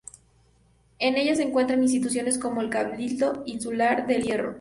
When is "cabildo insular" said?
2.71-4.07